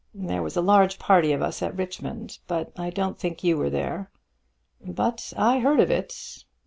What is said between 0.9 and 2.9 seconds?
party of us at Richmond, but I